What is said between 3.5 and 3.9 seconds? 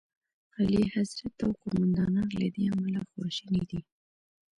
دي.